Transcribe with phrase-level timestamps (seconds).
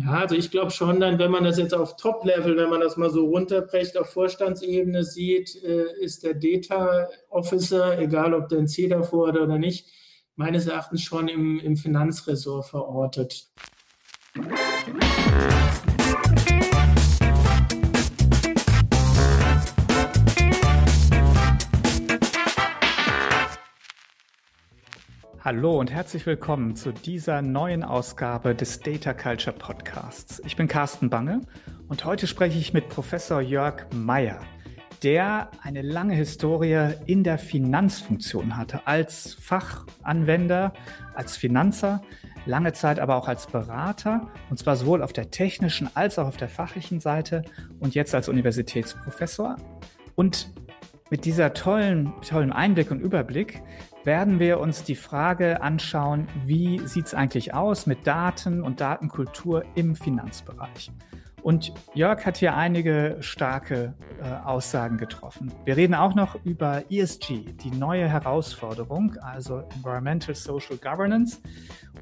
[0.00, 2.96] Ja, also ich glaube schon, dann, wenn man das jetzt auf Top-Level, wenn man das
[2.96, 8.68] mal so runterbrecht, auf Vorstandsebene sieht, äh, ist der Data Officer, egal ob der ein
[8.68, 9.88] C davor hat oder nicht,
[10.36, 13.48] meines Erachtens schon im, im Finanzressort verortet.
[25.50, 30.42] Hallo und herzlich willkommen zu dieser neuen Ausgabe des Data Culture Podcasts.
[30.44, 31.40] Ich bin Carsten Bange
[31.88, 34.42] und heute spreche ich mit Professor Jörg Meyer,
[35.02, 40.74] der eine lange Historie in der Finanzfunktion hatte, als Fachanwender,
[41.14, 42.02] als Finanzer,
[42.44, 46.36] lange Zeit aber auch als Berater, und zwar sowohl auf der technischen als auch auf
[46.36, 47.40] der fachlichen Seite
[47.80, 49.56] und jetzt als Universitätsprofessor.
[50.14, 50.52] Und
[51.10, 53.62] mit dieser tollen, tollen Einblick und Überblick
[54.04, 59.64] werden wir uns die Frage anschauen, wie sieht es eigentlich aus mit Daten und Datenkultur
[59.74, 60.90] im Finanzbereich.
[61.48, 65.50] Und Jörg hat hier einige starke äh, Aussagen getroffen.
[65.64, 71.40] Wir reden auch noch über ESG, die neue Herausforderung, also Environmental Social Governance.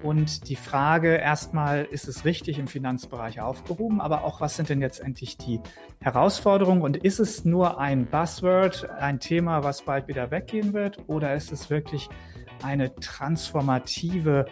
[0.03, 4.81] Und die Frage erstmal, ist es richtig im Finanzbereich aufgehoben, aber auch, was sind denn
[4.81, 5.61] jetzt endlich die
[6.01, 11.37] Herausforderungen und ist es nur ein Buzzword, ein Thema, was bald wieder weggehen wird oder
[11.37, 12.09] ist es wirklich
[12.65, 14.47] eine transformative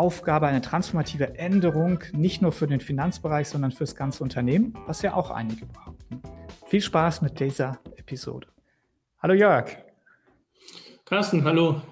[0.00, 5.12] Aufgabe, eine transformative Änderung, nicht nur für den Finanzbereich, sondern fürs ganze Unternehmen, was ja
[5.12, 6.22] auch einige behaupten.
[6.68, 8.48] Viel Spaß mit dieser Episode.
[9.18, 9.76] Hallo Jörg.
[11.04, 11.82] Carsten, hallo.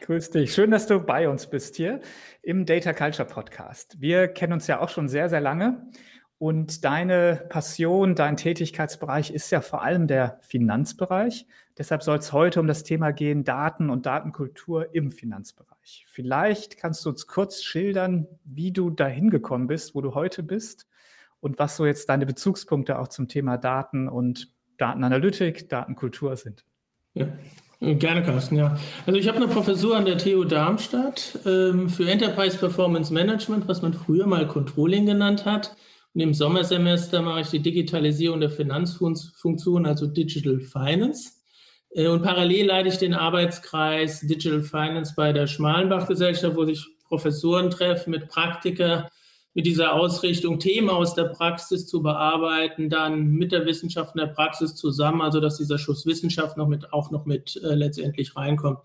[0.00, 0.52] Grüß dich.
[0.52, 2.00] Schön, dass du bei uns bist hier
[2.42, 4.00] im Data Culture Podcast.
[4.00, 5.86] Wir kennen uns ja auch schon sehr, sehr lange.
[6.38, 11.46] Und deine Passion, dein Tätigkeitsbereich ist ja vor allem der Finanzbereich.
[11.78, 16.04] Deshalb soll es heute um das Thema gehen, Daten und Datenkultur im Finanzbereich.
[16.08, 20.88] Vielleicht kannst du uns kurz schildern, wie du dahin gekommen bist, wo du heute bist
[21.40, 26.64] und was so jetzt deine Bezugspunkte auch zum Thema Daten und Datenanalytik, Datenkultur sind.
[27.14, 27.28] Ja.
[27.80, 28.76] Gerne, Carsten, ja.
[29.06, 33.82] Also ich habe eine Professur an der TU Darmstadt ähm, für Enterprise Performance Management, was
[33.82, 35.76] man früher mal Controlling genannt hat.
[36.12, 41.37] Und im Sommersemester mache ich die Digitalisierung der Finanzfunktion, also Digital Finance.
[41.90, 47.70] Äh, und parallel leite ich den Arbeitskreis Digital Finance bei der Schmalenbach-Gesellschaft, wo sich Professoren
[47.70, 49.10] treffen mit Praktiker
[49.58, 54.28] mit dieser Ausrichtung, Themen aus der Praxis zu bearbeiten, dann mit der Wissenschaft in der
[54.28, 58.78] Praxis zusammen, also dass dieser Schuss Wissenschaft noch mit, auch noch mit äh, letztendlich reinkommt.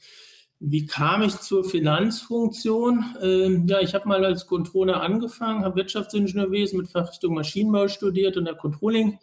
[0.59, 3.06] Wie kam ich zur Finanzfunktion?
[3.22, 8.46] Ähm, ja, ich habe mal als Controller angefangen, habe Wirtschaftsingenieurwesen mit Fachrichtung Maschinenbau studiert und
[8.46, 9.20] der Controlling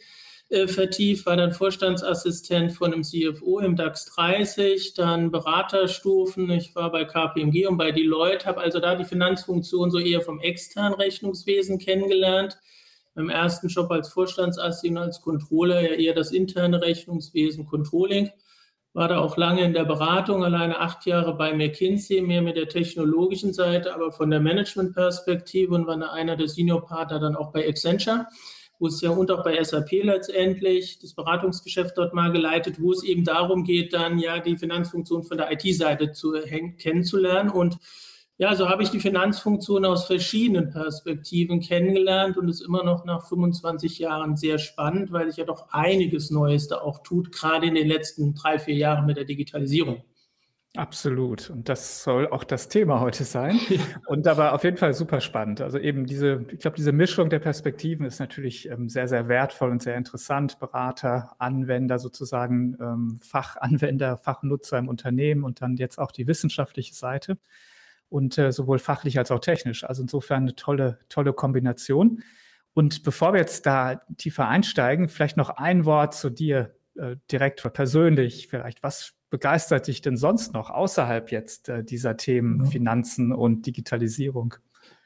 [0.50, 6.50] äh, vertieft, war dann Vorstandsassistent von einem CFO im DAX 30, dann Beraterstufen.
[6.50, 10.40] Ich war bei KPMG und bei Deloitte, habe also da die Finanzfunktion so eher vom
[10.40, 12.58] externen Rechnungswesen kennengelernt.
[13.14, 18.30] Im ersten Job als Vorstandsassistent, als Controller ja eher das interne Rechnungswesen, Controlling.
[18.92, 22.68] War da auch lange in der Beratung, alleine acht Jahre bei McKinsey, mehr mit der
[22.68, 28.26] technologischen Seite, aber von der Managementperspektive und war einer der Seniorpartner dann auch bei Accenture
[28.80, 33.04] wo es ja und auch bei SAP letztendlich das Beratungsgeschäft dort mal geleitet, wo es
[33.04, 36.32] eben darum geht, dann ja die Finanzfunktion von der IT-Seite zu
[36.78, 37.50] kennenzulernen.
[37.50, 37.78] Und
[38.38, 43.28] ja, so habe ich die Finanzfunktion aus verschiedenen Perspektiven kennengelernt und ist immer noch nach
[43.28, 47.74] 25 Jahren sehr spannend, weil sich ja doch einiges Neues da auch tut, gerade in
[47.74, 50.02] den letzten drei, vier Jahren mit der Digitalisierung.
[50.76, 51.50] Absolut.
[51.50, 53.58] Und das soll auch das Thema heute sein.
[54.06, 55.60] Und aber auf jeden Fall super spannend.
[55.60, 59.70] Also eben diese, ich glaube, diese Mischung der Perspektiven ist natürlich ähm, sehr, sehr wertvoll
[59.70, 60.60] und sehr interessant.
[60.60, 67.36] Berater, Anwender sozusagen, ähm, Fachanwender, Fachnutzer im Unternehmen und dann jetzt auch die wissenschaftliche Seite.
[68.08, 69.82] Und äh, sowohl fachlich als auch technisch.
[69.82, 72.22] Also insofern eine tolle, tolle Kombination.
[72.74, 77.60] Und bevor wir jetzt da tiefer einsteigen, vielleicht noch ein Wort zu dir äh, direkt
[77.72, 78.84] persönlich vielleicht.
[78.84, 82.70] Was begeistert dich denn sonst noch außerhalb jetzt äh, dieser Themen ja.
[82.70, 84.54] Finanzen und Digitalisierung?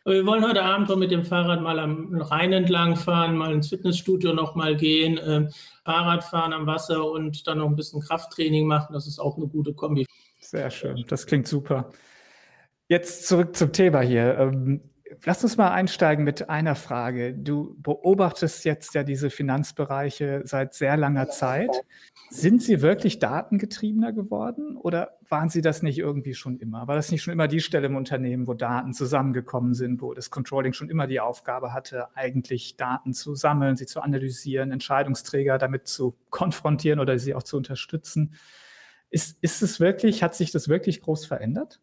[0.07, 3.69] Wir wollen heute Abend noch mit dem Fahrrad mal am Rhein entlang fahren, mal ins
[3.69, 5.49] Fitnessstudio noch mal gehen, äh,
[5.85, 8.93] Fahrrad fahren am Wasser und dann noch ein bisschen Krafttraining machen.
[8.93, 10.05] Das ist auch eine gute Kombi.
[10.41, 11.91] Sehr schön, das klingt super.
[12.89, 14.37] Jetzt zurück zum Thema hier.
[14.39, 14.83] Ähm,
[15.25, 17.35] lass uns mal einsteigen mit einer Frage.
[17.35, 21.71] Du beobachtest jetzt ja diese Finanzbereiche seit sehr langer Zeit.
[22.31, 26.89] Sind sie wirklich datengetriebener geworden oder waren sie das nicht irgendwie schon immer?
[26.89, 30.31] War das nicht schon immer die Stelle im Unternehmen, wo Daten zusammengekommen sind, wo das
[30.31, 35.87] Controlling schon immer die Aufgabe hatte, eigentlich Daten zu sammeln, sie zu analysieren, Entscheidungsträger damit
[35.87, 38.35] zu konfrontieren oder sie auch zu unterstützen?
[39.11, 41.81] Ist, ist es wirklich, hat sich das wirklich groß verändert?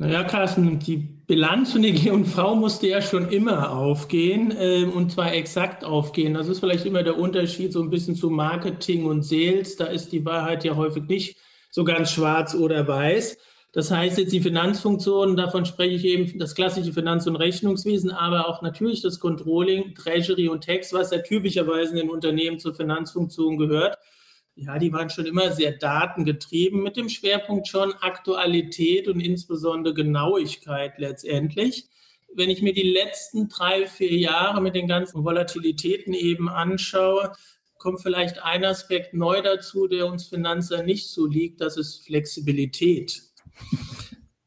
[0.00, 5.34] Naja, Carsten, die Bilanz von der G&V musste ja schon immer aufgehen äh, und zwar
[5.34, 6.32] exakt aufgehen.
[6.32, 9.76] Das ist vielleicht immer der Unterschied so ein bisschen zu Marketing und Sales.
[9.76, 11.36] Da ist die Wahrheit ja häufig nicht
[11.70, 13.36] so ganz schwarz oder weiß.
[13.72, 18.48] Das heißt jetzt die Finanzfunktionen, davon spreche ich eben das klassische Finanz- und Rechnungswesen, aber
[18.48, 23.58] auch natürlich das Controlling, Treasury und Tax, was ja typischerweise in den Unternehmen zur Finanzfunktion
[23.58, 23.98] gehört
[24.60, 30.98] ja, die waren schon immer sehr datengetrieben mit dem Schwerpunkt schon Aktualität und insbesondere Genauigkeit
[30.98, 31.88] letztendlich.
[32.34, 37.32] Wenn ich mir die letzten drei, vier Jahre mit den ganzen Volatilitäten eben anschaue,
[37.78, 43.22] kommt vielleicht ein Aspekt neu dazu, der uns Finanzer nicht so liegt, das ist Flexibilität.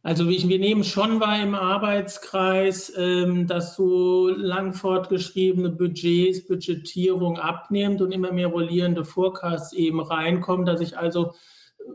[0.06, 8.02] Also wir nehmen schon wahr im Arbeitskreis, ähm, dass so lang fortgeschriebene Budgets, Budgetierung abnimmt
[8.02, 11.34] und immer mehr rollierende Forecasts eben reinkommen, dass ich also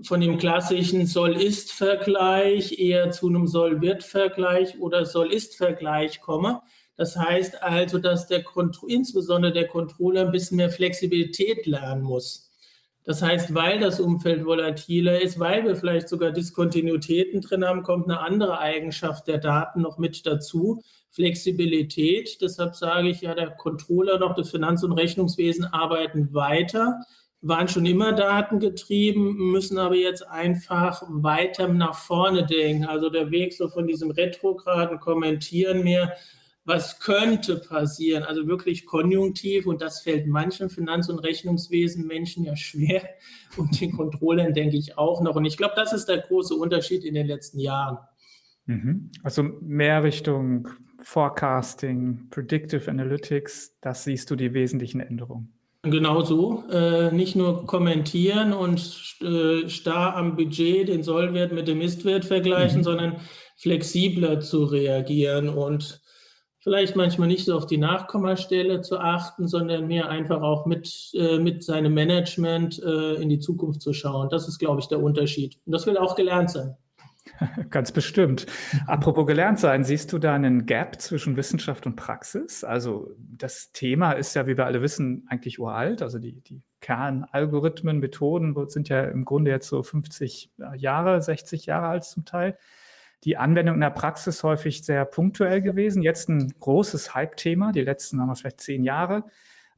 [0.02, 6.62] von dem klassischen Soll-Ist-Vergleich eher zu einem Soll-Wird-Vergleich oder Soll-Ist-Vergleich komme.
[6.96, 8.42] Das heißt also, dass der
[8.86, 12.47] insbesondere der Controller ein bisschen mehr Flexibilität lernen muss.
[13.08, 18.04] Das heißt, weil das Umfeld volatiler ist, weil wir vielleicht sogar Diskontinuitäten drin haben, kommt
[18.04, 20.82] eine andere Eigenschaft der Daten noch mit dazu.
[21.08, 22.36] Flexibilität.
[22.42, 27.00] Deshalb sage ich ja, der Controller noch das Finanz- und Rechnungswesen arbeiten weiter,
[27.40, 32.84] waren schon immer datengetrieben, müssen aber jetzt einfach weiter nach vorne denken.
[32.84, 36.12] Also der Weg so von diesem retrograden Kommentieren mehr
[36.68, 42.56] was könnte passieren, also wirklich konjunktiv und das fällt manchen Finanz- und Rechnungswesen Menschen ja
[42.56, 43.02] schwer
[43.56, 45.34] und den Controllern denke ich auch noch.
[45.34, 47.96] Und ich glaube, das ist der große Unterschied in den letzten Jahren.
[48.66, 49.10] Mhm.
[49.22, 50.68] Also mehr Richtung
[51.02, 55.54] Forecasting, Predictive Analytics, das siehst du die wesentlichen Änderungen.
[55.82, 56.64] Genau so.
[56.70, 62.80] Äh, nicht nur kommentieren und äh, starr am Budget den Sollwert mit dem Istwert vergleichen,
[62.80, 62.84] mhm.
[62.84, 63.16] sondern
[63.56, 66.02] flexibler zu reagieren und
[66.68, 71.38] vielleicht manchmal nicht so auf die Nachkommastelle zu achten, sondern mehr einfach auch mit, äh,
[71.38, 74.28] mit seinem Management äh, in die Zukunft zu schauen.
[74.28, 75.58] Das ist, glaube ich, der Unterschied.
[75.64, 76.76] Und das will auch gelernt sein.
[77.70, 78.44] Ganz bestimmt.
[78.86, 82.64] Apropos gelernt sein, siehst du da einen Gap zwischen Wissenschaft und Praxis?
[82.64, 86.02] Also das Thema ist ja, wie wir alle wissen, eigentlich uralt.
[86.02, 91.86] Also die, die Kernalgorithmen, Methoden sind ja im Grunde jetzt so 50 Jahre, 60 Jahre
[91.86, 92.58] alt zum Teil
[93.24, 96.02] die Anwendung in der Praxis häufig sehr punktuell gewesen.
[96.02, 99.24] Jetzt ein großes Hype-Thema, die letzten, haben wir vielleicht zehn Jahre.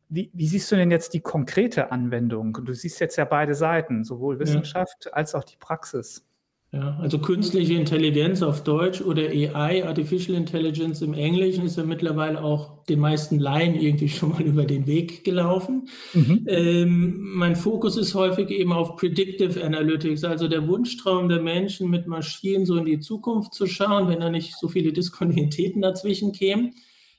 [0.08, 2.52] Wie, wie, siehst du denn jetzt die konkrete Anwendung?
[2.64, 5.12] Du siehst jetzt ja beide Seiten, sowohl Wissenschaft ja.
[5.12, 6.26] als auch die Praxis.
[6.72, 12.44] Ja, also künstliche Intelligenz auf Deutsch oder AI, Artificial Intelligence im Englischen, ist ja mittlerweile
[12.44, 15.88] auch den meisten Laien irgendwie schon mal über den Weg gelaufen.
[16.14, 16.46] Mhm.
[16.46, 22.06] Ähm, mein Fokus ist häufig eben auf Predictive Analytics, also der Wunschtraum der Menschen, mit
[22.06, 26.74] Maschinen so in die Zukunft zu schauen, wenn da nicht so viele Diskontinuitäten dazwischen kämen.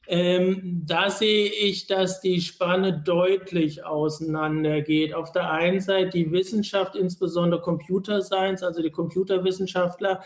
[0.08, 5.14] Ähm, da sehe ich, dass die Spanne deutlich auseinandergeht.
[5.14, 10.24] Auf der einen Seite die Wissenschaft, insbesondere Computer Science, also die Computerwissenschaftler,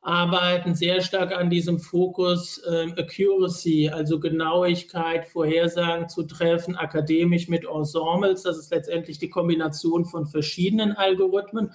[0.00, 7.66] arbeiten sehr stark an diesem Fokus äh, Accuracy, also Genauigkeit, Vorhersagen zu treffen, akademisch mit
[7.66, 8.44] Ensembles.
[8.44, 11.72] Das ist letztendlich die Kombination von verschiedenen Algorithmen,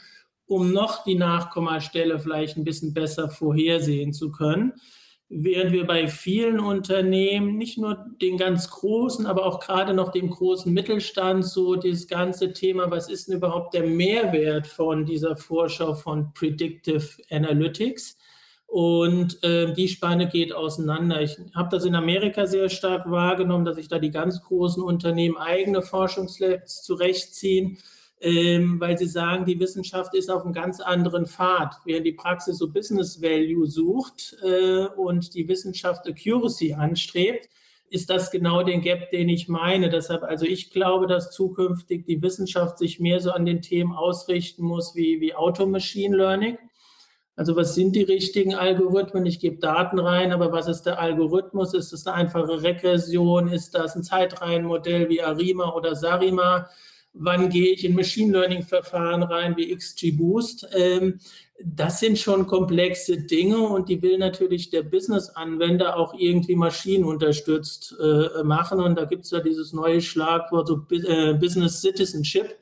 [0.47, 4.73] um noch die Nachkommastelle vielleicht ein bisschen besser vorhersehen zu können
[5.35, 10.29] während wir bei vielen Unternehmen, nicht nur den ganz großen, aber auch gerade noch dem
[10.29, 15.93] großen Mittelstand, so das ganze Thema, was ist denn überhaupt der Mehrwert von dieser Vorschau
[15.93, 18.17] von Predictive Analytics?
[18.67, 21.21] Und äh, die Spanne geht auseinander.
[21.21, 25.37] Ich habe das in Amerika sehr stark wahrgenommen, dass sich da die ganz großen Unternehmen
[25.37, 27.77] eigene Forschungslabs zurechtziehen
[28.23, 31.75] ähm, weil sie sagen, die Wissenschaft ist auf einem ganz anderen Pfad.
[31.83, 37.49] Während die Praxis so Business Value sucht äh, und die Wissenschaft Accuracy anstrebt,
[37.89, 39.89] ist das genau den Gap, den ich meine.
[39.89, 44.63] Deshalb, also ich glaube, dass zukünftig die Wissenschaft sich mehr so an den Themen ausrichten
[44.63, 46.57] muss wie, wie Auto Machine Learning.
[47.35, 49.25] Also was sind die richtigen Algorithmen?
[49.25, 51.73] Ich gebe Daten rein, aber was ist der Algorithmus?
[51.73, 53.49] Ist es eine einfache Regression?
[53.49, 56.69] Ist das ein Zeitreihenmodell wie Arima oder Sarima?
[57.13, 60.67] Wann gehe ich in Machine Learning Verfahren rein wie XGBoost.
[60.75, 61.19] Ähm,
[61.63, 68.43] das sind schon komplexe Dinge und die will natürlich der Business-Anwender auch irgendwie maschinenunterstützt äh,
[68.43, 68.79] machen.
[68.81, 72.57] Und da gibt es ja dieses neue Schlagwort, so äh, Business Citizenship.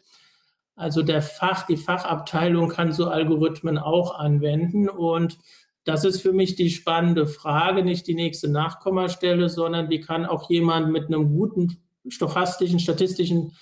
[0.75, 4.89] Also der Fach, die Fachabteilung kann so Algorithmen auch anwenden.
[4.89, 5.38] Und
[5.86, 10.50] das ist für mich die spannende Frage, nicht die nächste Nachkommastelle, sondern wie kann auch
[10.50, 11.77] jemand mit einem guten
[12.08, 13.53] stochastischen, statistischen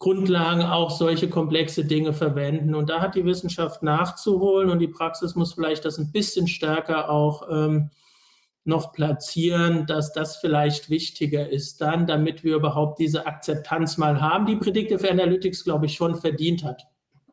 [0.00, 2.74] Grundlagen auch solche komplexe Dinge verwenden.
[2.74, 7.10] Und da hat die Wissenschaft nachzuholen und die Praxis muss vielleicht das ein bisschen stärker
[7.10, 7.90] auch ähm,
[8.64, 14.46] noch platzieren, dass das vielleicht wichtiger ist dann, damit wir überhaupt diese Akzeptanz mal haben,
[14.46, 16.86] die Predictive Analytics, glaube ich, schon verdient hat.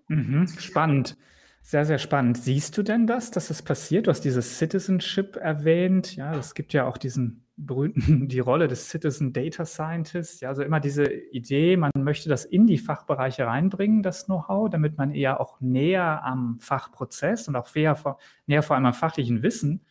[0.10, 1.16] Mhm, spannend.
[1.62, 2.38] Sehr, sehr spannend.
[2.38, 4.08] Siehst du denn das, dass es passiert?
[4.08, 6.18] Du hast dieses Citizenship erwähnt.
[6.18, 10.42] Ja, es gibt ja auch diesen berühmten, die Rolle des Citizen Data Scientist.
[10.42, 14.98] Ja, also immer diese Idee, man möchte das in die Fachbereiche reinbringen, das Know-how, damit
[14.98, 19.44] man eher auch näher am Fachprozess und auch näher vor, näher vor allem am fachlichen
[19.44, 19.86] Wissen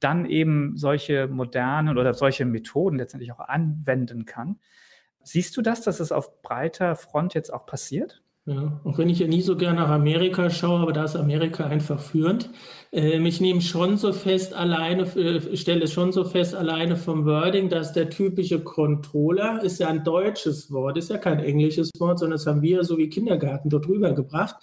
[0.00, 4.58] dann eben solche modernen oder solche Methoden letztendlich auch anwenden kann.
[5.22, 8.22] Siehst du das, dass es auf breiter Front jetzt auch passiert?
[8.46, 11.66] Ja, auch wenn ich ja nie so gerne nach Amerika schaue, aber da ist Amerika
[11.66, 12.50] einfach führend.
[12.90, 17.26] Ähm, ich nehme schon so fest alleine, äh, stelle es schon so fest alleine vom
[17.26, 22.18] Wording, dass der typische Controller ist ja ein deutsches Wort, ist ja kein englisches Wort,
[22.18, 24.56] sondern das haben wir so wie Kindergarten dort rüber gebracht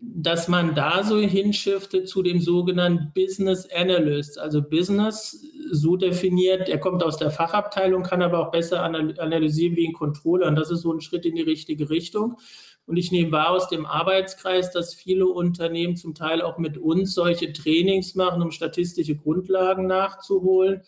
[0.00, 4.38] dass man da so hinschiftet zu dem sogenannten Business Analyst.
[4.38, 9.88] Also Business so definiert, er kommt aus der Fachabteilung, kann aber auch besser analysieren wie
[9.88, 10.46] ein Controller.
[10.46, 12.36] Und das ist so ein Schritt in die richtige Richtung.
[12.88, 17.12] Und ich nehme wahr aus dem Arbeitskreis, dass viele Unternehmen zum Teil auch mit uns
[17.12, 20.80] solche Trainings machen, um statistische Grundlagen nachzuholen,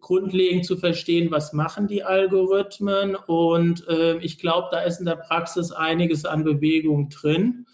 [0.00, 3.16] grundlegend zu verstehen, was machen die Algorithmen.
[3.16, 7.66] Und äh, ich glaube, da ist in der Praxis einiges an Bewegung drin.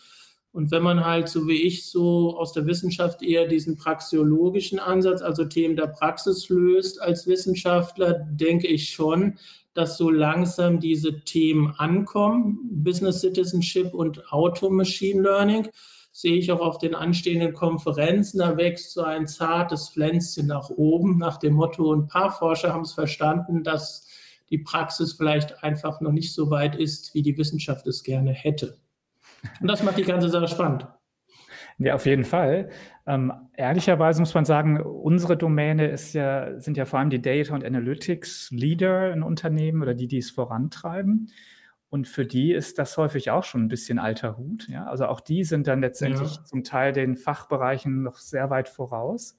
[0.51, 5.23] Und wenn man halt, so wie ich, so aus der Wissenschaft eher diesen praxiologischen Ansatz,
[5.23, 9.39] also Themen der Praxis löst als Wissenschaftler, denke ich schon,
[9.79, 12.59] dass so langsam diese Themen ankommen.
[12.83, 15.69] Business Citizenship und Auto Machine Learning
[16.11, 18.39] sehe ich auch auf den anstehenden Konferenzen.
[18.39, 22.83] Da wächst so ein zartes Pflänzchen nach oben, nach dem Motto, ein paar Forscher haben
[22.83, 24.09] es verstanden, dass
[24.51, 28.79] die Praxis vielleicht einfach noch nicht so weit ist, wie die Wissenschaft es gerne hätte.
[29.61, 30.89] Und das macht die ganze Sache spannend.
[31.79, 32.71] Ja, auf jeden Fall.
[33.07, 37.55] Ähm, ehrlicherweise muss man sagen, unsere Domäne ist ja, sind ja vor allem die Data
[37.55, 41.31] und Analytics Leader in Unternehmen oder die, die es vorantreiben.
[41.89, 44.69] Und für die ist das häufig auch schon ein bisschen alter Hut.
[44.69, 44.87] Ja?
[44.87, 46.45] Also auch die sind dann letztendlich ja.
[46.45, 49.39] zum Teil den Fachbereichen noch sehr weit voraus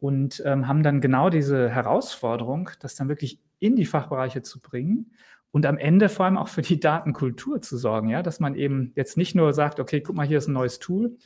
[0.00, 5.12] und ähm, haben dann genau diese Herausforderung, das dann wirklich in die Fachbereiche zu bringen
[5.50, 8.92] und am Ende vor allem auch für die Datenkultur zu sorgen, ja, dass man eben
[8.94, 11.16] jetzt nicht nur sagt, okay, guck mal, hier ist ein neues Tool,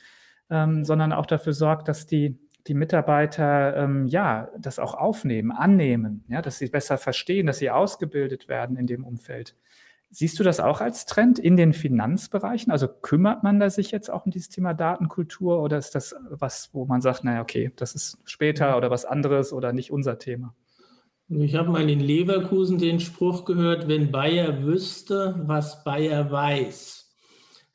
[0.53, 6.23] ähm, sondern auch dafür sorgt, dass die, die Mitarbeiter ähm, ja das auch aufnehmen, annehmen,
[6.29, 9.55] ja, dass sie besser verstehen, dass sie ausgebildet werden in dem Umfeld.
[10.11, 12.71] Siehst du das auch als Trend in den Finanzbereichen?
[12.71, 16.69] Also kümmert man da sich jetzt auch um dieses Thema Datenkultur oder ist das was,
[16.71, 20.53] wo man sagt, naja, okay, das ist später oder was anderes oder nicht unser Thema?
[21.29, 27.02] Ich habe mal in Leverkusen den Spruch gehört, wenn Bayer wüsste, was Bayer weiß.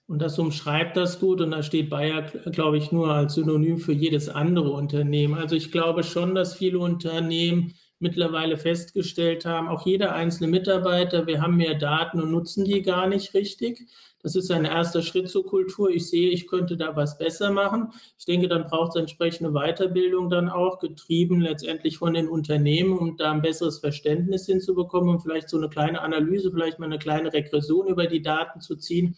[0.09, 3.93] Und das umschreibt das gut und da steht Bayer, glaube ich, nur als Synonym für
[3.93, 5.35] jedes andere Unternehmen.
[5.35, 11.43] Also ich glaube schon, dass viele Unternehmen mittlerweile festgestellt haben, auch jeder einzelne Mitarbeiter, wir
[11.43, 13.87] haben mehr Daten und nutzen die gar nicht richtig.
[14.23, 15.91] Das ist ein erster Schritt zur Kultur.
[15.91, 17.93] Ich sehe, ich könnte da was besser machen.
[18.19, 23.19] Ich denke, dann braucht es entsprechende Weiterbildung dann auch, getrieben letztendlich von den Unternehmen, um
[23.19, 27.31] da ein besseres Verständnis hinzubekommen und vielleicht so eine kleine Analyse, vielleicht mal eine kleine
[27.31, 29.15] Regression über die Daten zu ziehen,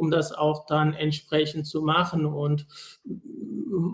[0.00, 2.24] um das auch dann entsprechend zu machen.
[2.24, 2.66] Und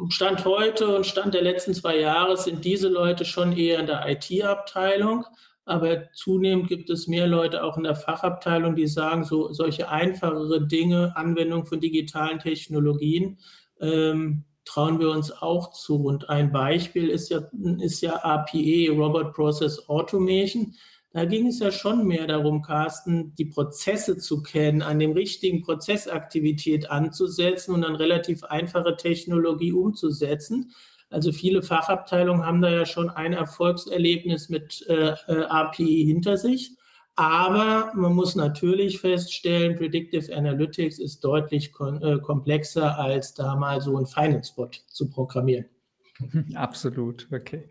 [0.09, 4.09] Stand heute und Stand der letzten zwei Jahre sind diese Leute schon eher in der
[4.09, 5.25] IT-Abteilung.
[5.65, 10.65] Aber zunehmend gibt es mehr Leute auch in der Fachabteilung, die sagen, so solche einfachere
[10.65, 13.39] Dinge, Anwendung von digitalen Technologien,
[13.81, 16.05] ähm, trauen wir uns auch zu.
[16.05, 17.43] Und ein Beispiel ist ja,
[17.81, 20.73] ist ja RPA, Robot Process Automation.
[21.17, 25.63] Da ging es ja schon mehr darum, Carsten, die Prozesse zu kennen, an dem richtigen
[25.63, 30.73] Prozessaktivität anzusetzen und dann relativ einfache Technologie umzusetzen.
[31.09, 36.77] Also viele Fachabteilungen haben da ja schon ein Erfolgserlebnis mit äh, API hinter sich.
[37.15, 43.97] Aber man muss natürlich feststellen, Predictive Analytics ist deutlich äh, komplexer, als da mal so
[43.97, 45.65] ein Finance-Bot zu programmieren.
[46.55, 47.71] Absolut, okay.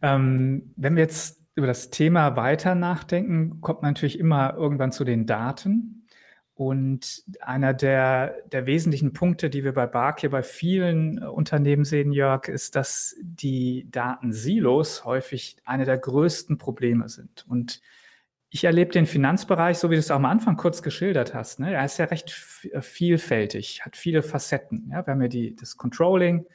[0.00, 5.04] Ähm, wenn wir jetzt über das Thema weiter nachdenken, kommt man natürlich immer irgendwann zu
[5.04, 6.06] den Daten.
[6.56, 11.84] Und einer der, der wesentlichen Punkte, die wir bei Bark hier bei vielen äh, Unternehmen
[11.84, 17.44] sehen, Jörg, ist, dass die Datensilos häufig eine der größten Probleme sind.
[17.48, 17.80] Und
[18.50, 21.74] ich erlebe den Finanzbereich, so wie du es auch am Anfang kurz geschildert hast, ne,
[21.74, 22.32] er ist ja recht
[22.70, 24.90] äh, vielfältig, hat viele Facetten.
[24.92, 26.46] Ja, wir haben ja die, das Controlling,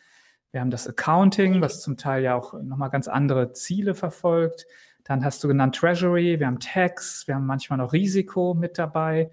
[0.51, 4.65] wir haben das Accounting, was zum Teil ja auch nochmal ganz andere Ziele verfolgt.
[5.10, 9.32] Dann hast du genannt Treasury, wir haben Tax, wir haben manchmal noch Risiko mit dabei.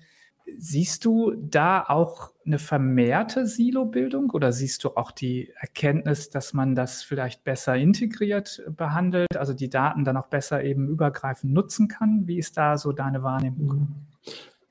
[0.56, 6.75] Siehst du da auch eine vermehrte Silobildung oder siehst du auch die Erkenntnis, dass man
[6.75, 12.26] das vielleicht besser integriert behandelt, also die Daten dann auch besser eben übergreifend nutzen kann?
[12.26, 13.97] Wie ist da so deine Wahrnehmung?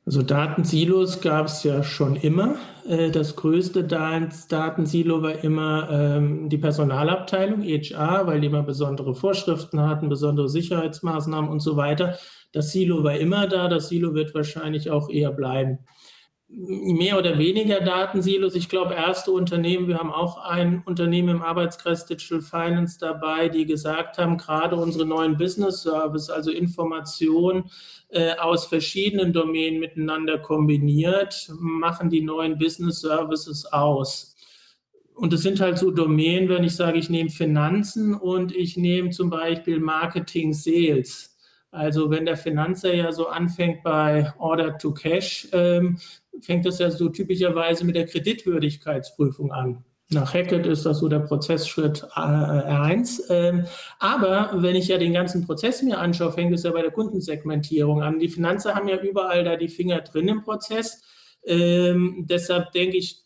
[0.06, 2.58] Also Datensilos gab es ja schon immer.
[2.88, 9.82] Äh, das größte Datensilo war immer ähm, die Personalabteilung, HR, weil die immer besondere Vorschriften
[9.82, 12.20] hatten, besondere Sicherheitsmaßnahmen und so weiter.
[12.52, 15.80] Das Silo war immer da, das Silo wird wahrscheinlich auch eher bleiben.
[16.48, 18.54] Mehr oder weniger Datensilos.
[18.54, 23.66] Ich glaube, erste Unternehmen, wir haben auch ein Unternehmen im Arbeitskreis Digital Finance dabei, die
[23.66, 27.72] gesagt haben, gerade unsere neuen Business Service, also Informationen
[28.10, 34.36] äh, aus verschiedenen Domänen miteinander kombiniert, machen die neuen Business Services aus.
[35.16, 39.10] Und es sind halt so Domänen, wenn ich sage, ich nehme Finanzen und ich nehme
[39.10, 41.36] zum Beispiel Marketing, Sales
[41.76, 45.98] also wenn der Finanzer ja so anfängt bei Order to Cash, ähm,
[46.42, 49.84] fängt das ja so typischerweise mit der Kreditwürdigkeitsprüfung an.
[50.10, 53.22] Nach Hackett ist das so der Prozessschritt äh, R1.
[53.30, 53.66] Ähm,
[54.00, 58.04] aber wenn ich ja den ganzen Prozess mir anschaue, fängt es ja bei der Kundensegmentierung
[58.04, 58.20] an.
[58.20, 61.02] Die Finanzer haben ja überall da die Finger drin im Prozess.
[61.44, 63.25] Ähm, deshalb denke ich,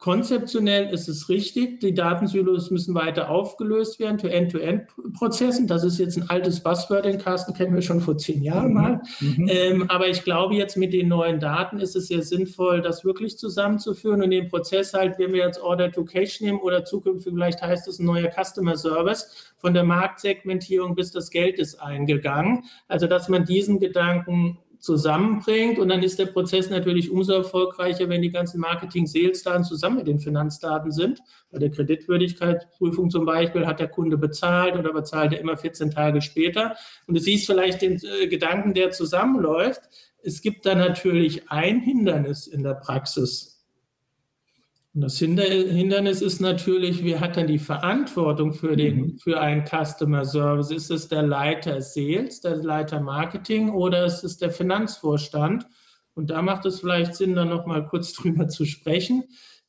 [0.00, 5.66] Konzeptionell ist es richtig, die Datensilos müssen weiter aufgelöst werden zu End-to-End-Prozessen.
[5.66, 8.74] Das ist jetzt ein altes Buzzword, den Carsten kennen wir schon vor zehn Jahren mhm.
[8.74, 9.02] mal.
[9.20, 9.48] Mhm.
[9.50, 13.36] Ähm, aber ich glaube, jetzt mit den neuen Daten ist es sehr sinnvoll, das wirklich
[13.36, 17.60] zusammenzuführen und den Prozess halt, wenn wir jetzt Order to Cash nehmen oder zukünftig vielleicht
[17.60, 22.64] heißt es ein neuer Customer Service, von der Marktsegmentierung bis das Geld ist eingegangen.
[22.88, 25.78] Also, dass man diesen Gedanken zusammenbringt.
[25.78, 30.18] Und dann ist der Prozess natürlich umso erfolgreicher, wenn die ganzen Marketing-Sales-Daten zusammen mit den
[30.18, 31.20] Finanzdaten sind.
[31.50, 36.22] Bei der Kreditwürdigkeitsprüfung zum Beispiel hat der Kunde bezahlt oder bezahlt er immer 14 Tage
[36.22, 36.76] später.
[37.06, 39.82] Und du siehst vielleicht den äh, Gedanken, der zusammenläuft.
[40.22, 43.59] Es gibt da natürlich ein Hindernis in der Praxis.
[44.92, 49.18] Und das Hindernis ist natürlich, wer hat dann die Verantwortung für, den, mhm.
[49.18, 50.72] für einen Customer Service?
[50.72, 55.66] Ist es der Leiter Sales, der Leiter Marketing oder ist es der Finanzvorstand?
[56.14, 59.24] Und da macht es vielleicht Sinn, da nochmal kurz drüber zu sprechen.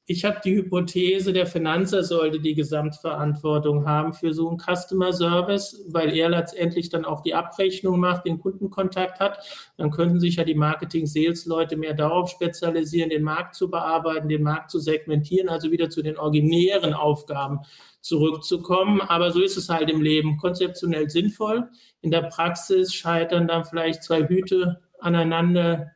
[0.07, 5.85] Ich habe die Hypothese, der Finanzer sollte die Gesamtverantwortung haben für so einen Customer Service,
[5.89, 9.39] weil er letztendlich dann auch die Abrechnung macht, den Kundenkontakt hat.
[9.77, 14.71] Dann könnten sich ja die Marketing-Sales-Leute mehr darauf spezialisieren, den Markt zu bearbeiten, den Markt
[14.71, 17.59] zu segmentieren, also wieder zu den originären Aufgaben
[18.01, 19.01] zurückzukommen.
[19.01, 20.37] Aber so ist es halt im Leben.
[20.37, 21.69] Konzeptionell sinnvoll.
[22.01, 25.91] In der Praxis scheitern dann vielleicht zwei Hüte aneinander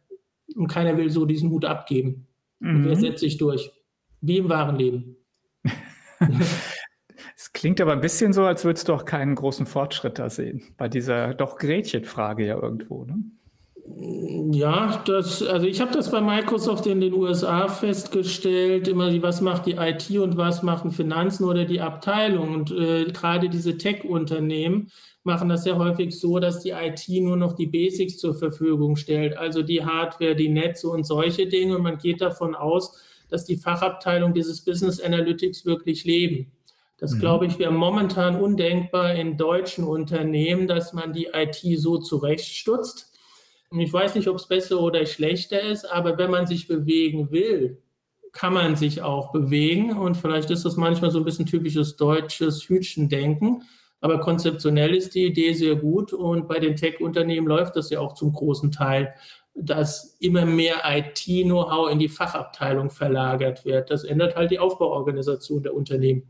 [0.55, 2.27] und keiner will so diesen Hut abgeben.
[2.59, 2.75] Mhm.
[2.75, 3.71] Und wer setzt sich durch?
[4.25, 5.17] Wie im wahren Leben.
[7.37, 10.63] Es klingt aber ein bisschen so, als würdest du auch keinen großen Fortschritt da sehen,
[10.77, 13.03] bei dieser doch Gretchenfrage ja irgendwo.
[13.03, 13.23] Ne?
[14.51, 19.67] Ja, das, also ich habe das bei Microsoft in den USA festgestellt, immer was macht
[19.67, 22.53] die IT und was machen Finanzen oder die Abteilung.
[22.53, 24.89] Und äh, gerade diese Tech-Unternehmen
[25.23, 29.37] machen das sehr häufig so, dass die IT nur noch die Basics zur Verfügung stellt,
[29.37, 31.75] also die Hardware, die Netze und solche Dinge.
[31.75, 36.51] Und man geht davon aus, dass die Fachabteilung dieses Business Analytics wirklich leben.
[36.97, 37.19] Das, mhm.
[37.19, 43.11] glaube ich, wäre momentan undenkbar in deutschen Unternehmen, dass man die IT so zurechtstutzt.
[43.69, 47.31] Und ich weiß nicht, ob es besser oder schlechter ist, aber wenn man sich bewegen
[47.31, 47.81] will,
[48.31, 49.97] kann man sich auch bewegen.
[49.97, 53.63] Und vielleicht ist das manchmal so ein bisschen typisches deutsches Hütchendenken.
[54.01, 58.13] Aber konzeptionell ist die Idee sehr gut und bei den Tech-Unternehmen läuft das ja auch
[58.13, 59.15] zum großen Teil
[59.55, 63.89] dass immer mehr IT-Know-how in die Fachabteilung verlagert wird.
[63.89, 66.23] Das ändert halt die Aufbauorganisation der Unternehmen.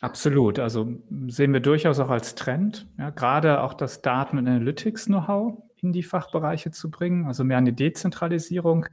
[0.00, 0.58] Absolut.
[0.58, 0.88] Also
[1.26, 6.02] sehen wir durchaus auch als Trend, ja, gerade auch das Daten- und Analytics-Know-how in die
[6.02, 8.86] Fachbereiche zu bringen, also mehr eine Dezentralisierung,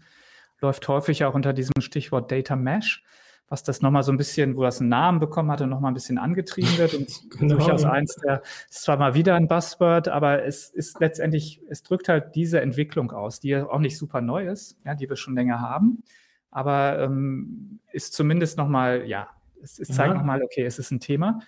[0.61, 3.03] läuft häufig auch unter diesem Stichwort Data Mesh
[3.47, 6.17] was das nochmal so ein bisschen, wo das einen Namen bekommen hatte, nochmal ein bisschen
[6.17, 6.93] angetrieben wird.
[6.95, 7.55] Und genau.
[7.55, 12.09] durchaus eins der, ist zwar mal wieder ein Buzzword, aber es ist letztendlich, es drückt
[12.09, 15.35] halt diese Entwicklung aus, die ja auch nicht super neu ist, ja, die wir schon
[15.35, 16.03] länger haben,
[16.49, 19.29] aber ähm, ist zumindest nochmal, ja,
[19.61, 20.17] es, es zeigt ja.
[20.17, 21.39] nochmal, okay, es ist ein Thema.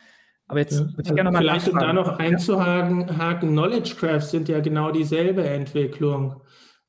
[0.47, 0.85] Aber jetzt ja.
[0.85, 5.43] würde ich gerne nochmal Vielleicht, um da noch einzuhaken, Knowledge Graphs sind ja genau dieselbe
[5.43, 6.41] Entwicklung.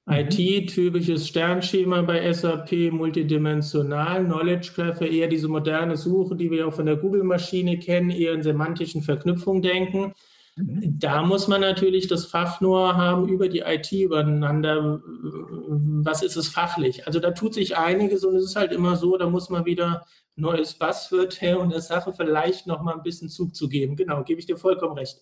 [0.08, 0.14] Mhm.
[0.14, 6.74] IT, typisches Sternschema bei SAP, multidimensional, Knowledge Graph, eher diese moderne Suche, die wir auch
[6.74, 10.14] von der Google-Maschine kennen, eher in semantischen Verknüpfungen denken.
[10.56, 10.98] Mhm.
[10.98, 15.00] Da muss man natürlich das Fachnohr haben über die IT übereinander.
[15.04, 17.06] Was ist es fachlich?
[17.06, 20.06] Also da tut sich einiges und es ist halt immer so, da muss man wieder
[20.36, 23.96] neues Buzzword her und der Sache vielleicht noch mal ein bisschen Zug zu geben.
[23.96, 25.18] Genau, gebe ich dir vollkommen recht.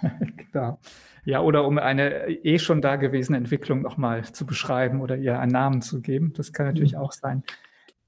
[0.52, 0.78] genau.
[1.24, 5.82] Ja, oder um eine eh schon dagewesene Entwicklung nochmal zu beschreiben oder ihr einen Namen
[5.82, 6.32] zu geben.
[6.34, 7.00] Das kann natürlich mhm.
[7.00, 7.42] auch sein.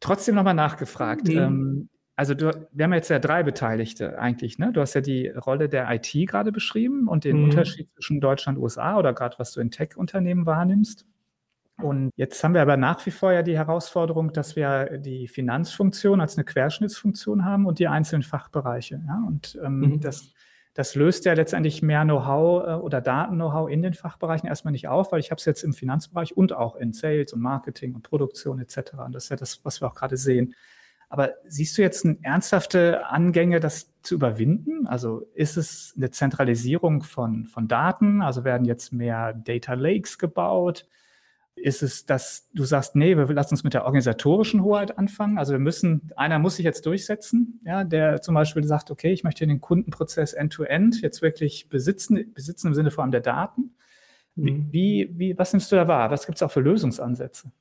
[0.01, 1.29] Trotzdem nochmal nachgefragt.
[1.29, 1.39] Mhm.
[1.39, 4.59] Ähm, also du, wir haben jetzt ja drei Beteiligte eigentlich.
[4.59, 4.73] Ne?
[4.73, 7.45] Du hast ja die Rolle der IT gerade beschrieben und den mhm.
[7.45, 11.07] Unterschied zwischen Deutschland und USA oder gerade was du in Tech-Unternehmen wahrnimmst.
[11.81, 16.21] Und jetzt haben wir aber nach wie vor ja die Herausforderung, dass wir die Finanzfunktion
[16.21, 19.03] als eine Querschnittsfunktion haben und die einzelnen Fachbereiche.
[19.07, 19.25] Ja?
[19.27, 20.01] Und ähm, mhm.
[20.01, 20.33] das,
[20.75, 25.13] das löst ja letztendlich mehr Know-how äh, oder Daten-Know-how in den Fachbereichen erstmal nicht auf,
[25.13, 28.59] weil ich habe es jetzt im Finanzbereich und auch in Sales und Marketing und Produktion
[28.59, 28.95] etc.
[29.05, 30.55] Und das ist ja das, was wir auch gerade sehen.
[31.13, 34.87] Aber siehst du jetzt ernsthafte Angänge, das zu überwinden?
[34.87, 38.23] Also ist es eine Zentralisierung von, von Daten?
[38.23, 40.87] Also werden jetzt mehr Data Lakes gebaut?
[41.55, 45.39] Ist es, dass du sagst, nee, wir lassen uns mit der organisatorischen Hoheit anfangen?
[45.39, 49.23] Also wir müssen, einer muss sich jetzt durchsetzen, ja, der zum Beispiel sagt, okay, ich
[49.23, 53.75] möchte den Kundenprozess end-to-end -end jetzt wirklich besitzen, besitzen im Sinne vor allem der Daten.
[54.35, 54.73] Wie, mhm.
[54.73, 56.11] wie, wie was nimmst du da wahr?
[56.11, 57.53] Was gibt es auch für Lösungsansätze?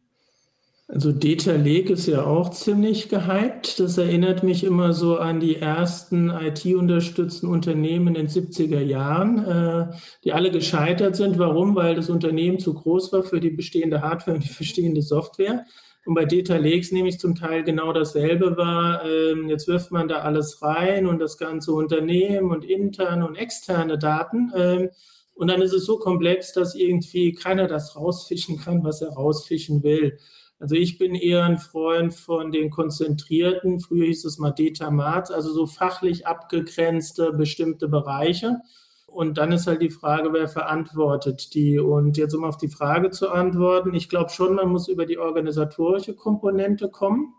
[0.94, 3.80] Also Data Lake ist ja auch ziemlich gehypt.
[3.80, 9.96] Das erinnert mich immer so an die ersten IT-unterstützten Unternehmen in den 70er Jahren, äh,
[10.26, 11.40] die alle gescheitert sind.
[11.40, 11.76] Warum?
[11.76, 15.64] Weil das Unternehmen zu groß war für die bestehende Hardware und die bestehende Software.
[16.06, 19.06] Und bei Data Lakes nämlich zum Teil genau dasselbe war.
[19.06, 23.98] Ähm, jetzt wirft man da alles rein und das ganze Unternehmen und interne und externe
[23.98, 24.52] Daten.
[24.54, 24.90] Ähm,
[25.36, 29.84] und dann ist es so komplex, dass irgendwie keiner das rausfischen kann, was er rausfischen
[29.84, 30.18] will.
[30.62, 35.52] Also ich bin eher ein Freund von den konzentrierten, früher hieß es mal Detamat, also
[35.52, 38.60] so fachlich abgegrenzte bestimmte Bereiche.
[39.08, 41.80] Und dann ist halt die Frage, wer verantwortet die?
[41.80, 45.18] Und jetzt um auf die Frage zu antworten, ich glaube schon, man muss über die
[45.18, 47.34] organisatorische Komponente kommen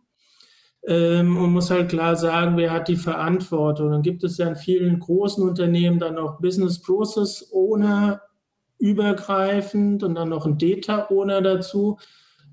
[0.84, 3.92] ähm, und muss halt klar sagen, wer hat die Verantwortung.
[3.92, 8.20] Dann gibt es ja in vielen großen Unternehmen dann noch Business Process Owner
[8.78, 11.98] übergreifend und dann noch ein Data Owner dazu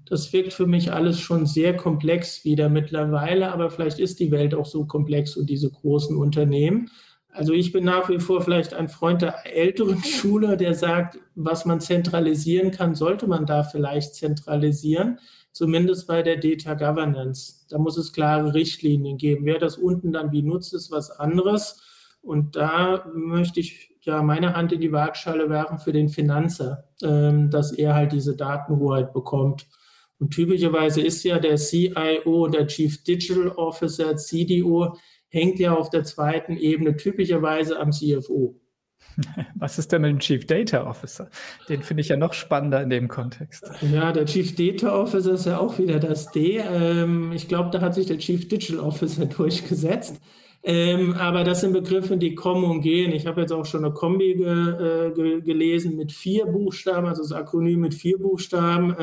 [0.10, 4.56] das wirkt für mich alles schon sehr komplex wieder mittlerweile, aber vielleicht ist die Welt
[4.56, 6.90] auch so komplex und diese großen Unternehmen.
[7.32, 11.66] Also ich bin nach wie vor vielleicht ein Freund der älteren Schule, der sagt, was
[11.66, 15.20] man zentralisieren kann, sollte man da vielleicht zentralisieren,
[15.52, 17.68] zumindest bei der Data Governance.
[17.70, 19.46] Da muss es klare Richtlinien geben.
[19.46, 21.84] Wer das unten dann wie nutzt, ist was anderes.
[22.22, 27.52] Und da möchte ich ja meine Hand in die Waagschale werfen für den Finanzer, ähm,
[27.52, 29.68] dass er halt diese Datenhoheit bekommt.
[30.20, 34.98] Und typischerweise ist ja der CIO, der Chief Digital Officer, CDO,
[35.30, 38.60] hängt ja auf der zweiten Ebene typischerweise am CFO.
[39.56, 41.30] Was ist denn mit dem Chief Data Officer?
[41.68, 43.70] Den finde ich ja noch spannender in dem Kontext.
[43.94, 46.58] Ja, der Chief Data Officer ist ja auch wieder das D.
[46.58, 50.22] Ähm, ich glaube, da hat sich der Chief Digital Officer durchgesetzt.
[50.62, 53.14] Ähm, aber das sind Begriffe, die kommen und gehen.
[53.14, 57.22] Ich habe jetzt auch schon eine Kombi ge, äh, ge, gelesen mit vier Buchstaben, also
[57.22, 58.94] das Akronym mit vier Buchstaben.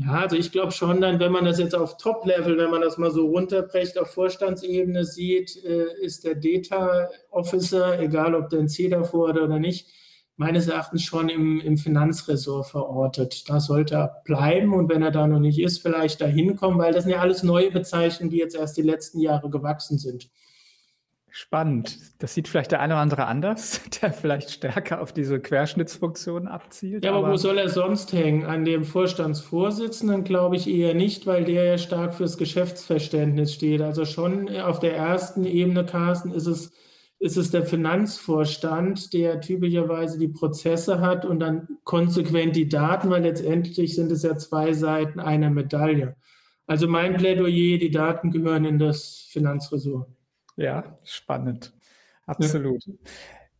[0.00, 2.98] Ja, also ich glaube schon dann, wenn man das jetzt auf Top-Level, wenn man das
[2.98, 8.68] mal so runterbrecht, auf Vorstandsebene sieht, äh, ist der Data Officer, egal ob der ein
[8.68, 9.88] C davor hat oder nicht,
[10.36, 13.48] meines Erachtens schon im, im Finanzressort verortet.
[13.48, 16.92] Da sollte er bleiben und wenn er da noch nicht ist, vielleicht da hinkommen, weil
[16.92, 20.30] das sind ja alles neue Bezeichnungen, die jetzt erst die letzten Jahre gewachsen sind.
[21.40, 21.98] Spannend.
[22.18, 27.04] Das sieht vielleicht der eine oder andere anders, der vielleicht stärker auf diese Querschnittsfunktion abzielt.
[27.04, 28.44] Ja, aber, aber wo soll er sonst hängen?
[28.44, 33.82] An dem Vorstandsvorsitzenden glaube ich eher nicht, weil der ja stark fürs Geschäftsverständnis steht.
[33.82, 36.72] Also schon auf der ersten Ebene, Carsten, ist es,
[37.20, 43.22] ist es der Finanzvorstand, der typischerweise die Prozesse hat und dann konsequent die Daten, weil
[43.22, 46.16] letztendlich sind es ja zwei Seiten einer Medaille.
[46.66, 50.17] Also mein Plädoyer, die Daten gehören in das Finanzressort.
[50.58, 51.72] Ja, spannend.
[52.26, 52.84] Absolut.
[52.84, 52.92] Ja.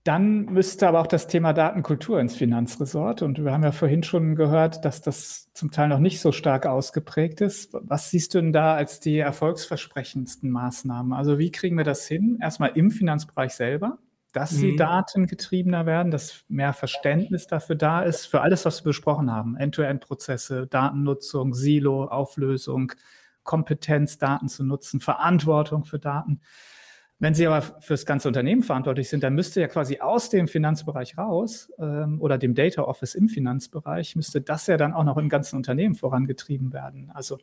[0.02, 3.22] Dann müsste aber auch das Thema Datenkultur ins Finanzresort.
[3.22, 6.66] Und wir haben ja vorhin schon gehört, dass das zum Teil noch nicht so stark
[6.66, 7.72] ausgeprägt ist.
[7.72, 11.12] Was siehst du denn da als die erfolgsversprechendsten Maßnahmen?
[11.12, 12.38] Also wie kriegen wir das hin?
[12.40, 13.98] Erstmal im Finanzbereich selber,
[14.32, 14.78] dass sie mhm.
[14.78, 19.56] datengetriebener werden, dass mehr Verständnis dafür da ist, für alles, was wir besprochen haben.
[19.56, 22.92] End-to-End-Prozesse, Datennutzung, Silo, Auflösung,
[23.44, 26.40] Kompetenz, Daten zu nutzen, Verantwortung für Daten.
[27.20, 30.46] Wenn Sie aber für das ganze Unternehmen verantwortlich sind, dann müsste ja quasi aus dem
[30.46, 35.16] Finanzbereich raus ähm, oder dem Data Office im Finanzbereich, müsste das ja dann auch noch
[35.16, 37.11] im ganzen Unternehmen vorangetrieben werden.
[37.12, 37.38] Also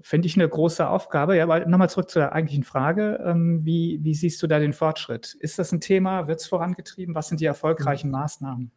[0.00, 1.36] finde ich eine große Aufgabe.
[1.36, 3.22] Ja, aber nochmal zurück zur eigentlichen Frage.
[3.24, 5.34] Ähm, wie, wie siehst du da den Fortschritt?
[5.40, 6.28] Ist das ein Thema?
[6.28, 7.14] Wird es vorangetrieben?
[7.14, 8.12] Was sind die erfolgreichen mhm.
[8.12, 8.72] Maßnahmen?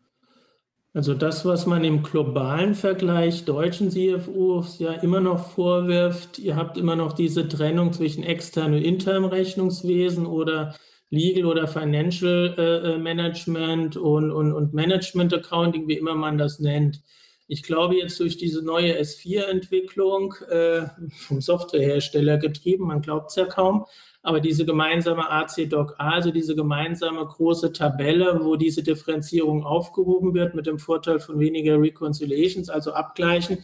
[0.96, 6.78] Also das, was man im globalen Vergleich deutschen CFOs ja immer noch vorwirft, ihr habt
[6.78, 10.74] immer noch diese Trennung zwischen externem und internem Rechnungswesen oder
[11.10, 16.62] Legal oder Financial äh, äh, Management und, und, und Management Accounting, wie immer man das
[16.62, 17.02] nennt.
[17.50, 23.44] Ich glaube jetzt durch diese neue S4-Entwicklung äh, vom Softwarehersteller getrieben, man glaubt es ja
[23.44, 23.86] kaum,
[24.26, 30.66] aber diese gemeinsame AC-Doc-A, also diese gemeinsame große Tabelle, wo diese Differenzierung aufgehoben wird mit
[30.66, 33.64] dem Vorteil von weniger Reconciliations, also Abgleichen,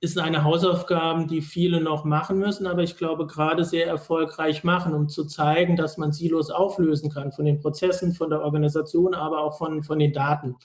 [0.00, 4.94] ist eine Hausaufgabe, die viele noch machen müssen, aber ich glaube gerade sehr erfolgreich machen,
[4.94, 9.40] um zu zeigen, dass man Silos auflösen kann von den Prozessen, von der Organisation, aber
[9.40, 10.56] auch von, von den Daten.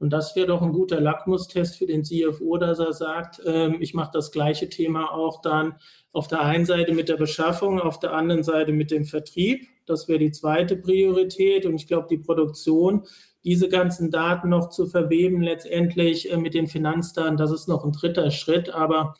[0.00, 3.94] Und das wäre doch ein guter Lackmustest für den CFO, dass er sagt, ähm, ich
[3.94, 5.74] mache das gleiche Thema auch dann
[6.12, 9.66] auf der einen Seite mit der Beschaffung, auf der anderen Seite mit dem Vertrieb.
[9.86, 11.66] Das wäre die zweite Priorität.
[11.66, 13.04] Und ich glaube, die Produktion,
[13.44, 17.92] diese ganzen Daten noch zu verweben, letztendlich äh, mit den Finanzdaten, das ist noch ein
[17.92, 18.70] dritter Schritt.
[18.70, 19.14] Aber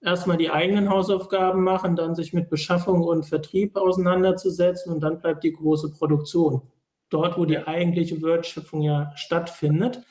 [0.00, 5.42] erstmal die eigenen Hausaufgaben machen, dann sich mit Beschaffung und Vertrieb auseinanderzusetzen und dann bleibt
[5.42, 6.62] die große Produktion.
[7.10, 10.02] Dort, wo die eigentliche Wertschöpfung ja stattfindet.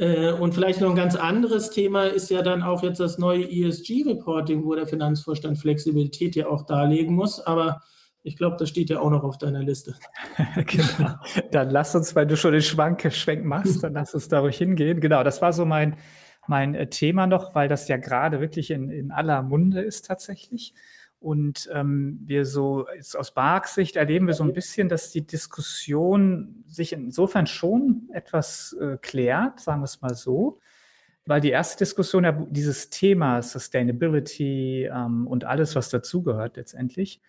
[0.00, 3.44] Äh, und vielleicht noch ein ganz anderes Thema ist ja dann auch jetzt das neue
[3.44, 7.38] ESG-Reporting, wo der Finanzvorstand Flexibilität ja auch darlegen muss.
[7.38, 7.82] Aber
[8.22, 9.94] ich glaube, das steht ja auch noch auf deiner Liste.
[10.66, 11.16] genau.
[11.52, 14.56] Dann lass uns, weil du schon den Schwank, Schwenk machst, dann lass uns da ruhig
[14.56, 15.00] hingehen.
[15.00, 15.96] Genau, das war so mein,
[16.46, 20.72] mein äh, Thema noch, weil das ja gerade wirklich in, in aller Munde ist tatsächlich.
[21.20, 26.64] Und ähm, wir so aus Barks Sicht erleben wir so ein bisschen, dass die Diskussion
[26.66, 30.60] sich insofern schon etwas äh, klärt, sagen wir es mal so,
[31.26, 37.20] weil die erste Diskussion ja dieses Thema Sustainability ähm, und alles, was dazugehört letztendlich,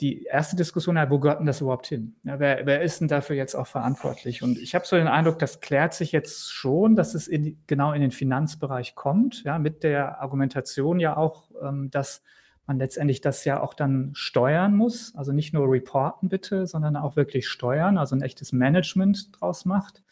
[0.00, 2.16] die erste Diskussion, ja, wo gehört denn das überhaupt hin?
[2.22, 4.42] Ja, wer, wer ist denn dafür jetzt auch verantwortlich?
[4.42, 7.92] Und ich habe so den Eindruck, das klärt sich jetzt schon, dass es in, genau
[7.92, 12.22] in den Finanzbereich kommt, ja, mit der Argumentation ja auch, ähm, dass
[12.68, 15.14] man letztendlich das ja auch dann steuern muss.
[15.16, 20.04] Also nicht nur reporten bitte, sondern auch wirklich steuern, also ein echtes Management draus macht.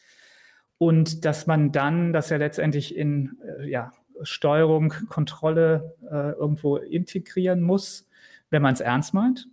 [0.78, 3.92] Und dass man dann das ja letztendlich in äh, ja,
[4.22, 8.08] Steuerung, Kontrolle äh, irgendwo integrieren muss,
[8.50, 9.48] wenn man es ernst meint.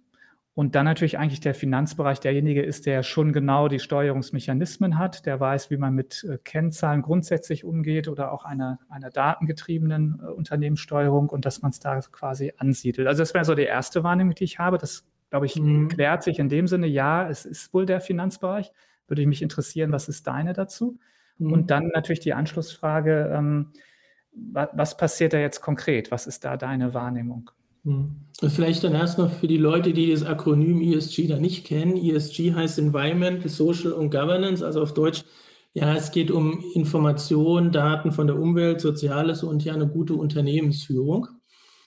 [0.56, 5.40] Und dann natürlich eigentlich der Finanzbereich derjenige ist, der schon genau die Steuerungsmechanismen hat, der
[5.40, 11.30] weiß, wie man mit äh, Kennzahlen grundsätzlich umgeht oder auch einer, einer datengetriebenen äh, Unternehmenssteuerung
[11.30, 13.08] und dass man es da quasi ansiedelt.
[13.08, 14.78] Also das wäre so die erste Wahrnehmung, die ich habe.
[14.78, 15.88] Das, glaube ich, mhm.
[15.88, 18.72] klärt sich in dem Sinne, ja, es ist wohl der Finanzbereich.
[19.08, 21.00] Würde mich interessieren, was ist deine dazu?
[21.40, 21.52] Mhm.
[21.52, 23.72] Und dann natürlich die Anschlussfrage, ähm,
[24.36, 26.12] was, was passiert da jetzt konkret?
[26.12, 27.50] Was ist da deine Wahrnehmung?
[27.84, 28.16] Hm.
[28.50, 31.98] Vielleicht dann erstmal für die Leute, die das Akronym ESG da nicht kennen.
[31.98, 35.24] ESG heißt Environment, Social und Governance, also auf Deutsch,
[35.74, 41.28] ja, es geht um Informationen, Daten von der Umwelt, Soziales und ja eine gute Unternehmensführung.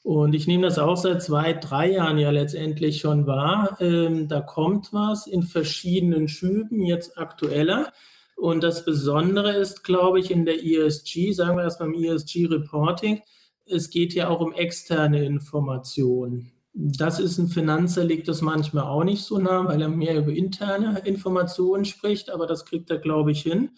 [0.03, 3.77] Und ich nehme das auch seit zwei, drei Jahren ja letztendlich schon wahr.
[3.81, 7.93] Ähm, da kommt was in verschiedenen Schüben, jetzt aktueller.
[8.37, 13.21] Und das Besondere ist, glaube ich, in der ESG, sagen wir erstmal im ESG-Reporting,
[13.67, 16.53] es geht ja auch um externe Informationen.
[16.73, 20.33] Das ist ein Finanzer, liegt das manchmal auch nicht so nah, weil er mehr über
[20.33, 23.71] interne Informationen spricht, aber das kriegt er, glaube ich, hin.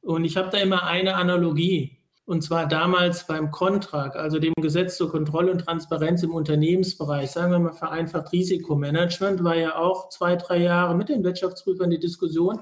[0.00, 1.98] Und ich habe da immer eine Analogie.
[2.24, 7.52] Und zwar damals beim Kontrakt, also dem Gesetz zur Kontrolle und Transparenz im Unternehmensbereich, sagen
[7.52, 12.60] wir mal vereinfacht Risikomanagement, war ja auch zwei, drei Jahre mit den Wirtschaftsprüfern die Diskussion,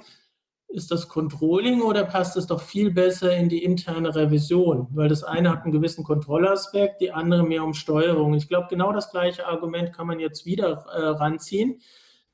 [0.68, 4.88] ist das Controlling oder passt es doch viel besser in die interne Revision?
[4.90, 8.34] Weil das eine hat einen gewissen Kontrollaspekt, die andere mehr um Steuerung.
[8.34, 11.80] Ich glaube, genau das gleiche Argument kann man jetzt wieder äh, ranziehen.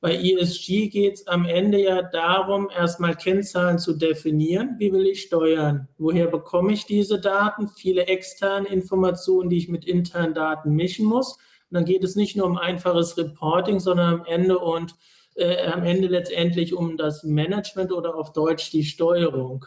[0.00, 4.74] Bei ESG geht es am Ende ja darum, erstmal Kennzahlen zu definieren.
[4.78, 5.86] Wie will ich steuern?
[5.96, 7.68] Woher bekomme ich diese Daten?
[7.68, 11.34] Viele externe Informationen, die ich mit internen Daten mischen muss.
[11.34, 14.96] Und dann geht es nicht nur um einfaches Reporting, sondern am Ende und
[15.34, 19.66] äh, am Ende letztendlich um das Management oder auf Deutsch die Steuerung.